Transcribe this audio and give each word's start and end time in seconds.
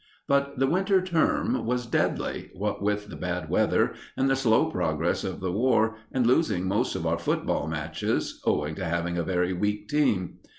But 0.27 0.57
the 0.57 0.65
winter 0.65 0.99
term 0.99 1.63
was 1.63 1.85
deadly, 1.85 2.49
what 2.55 2.81
with 2.81 3.09
the 3.09 3.15
bad 3.15 3.51
weather 3.51 3.93
and 4.17 4.27
the 4.31 4.35
slow 4.35 4.65
progress 4.71 5.23
of 5.23 5.41
the 5.41 5.51
War, 5.51 5.95
and 6.11 6.25
losing 6.25 6.67
most 6.67 6.95
of 6.95 7.05
our 7.05 7.19
football 7.19 7.67
matches, 7.67 8.41
owing 8.43 8.73
to 8.73 8.85
having 8.85 9.19
a 9.19 9.23
very 9.23 9.53
weak 9.53 9.89
team. 9.89 10.39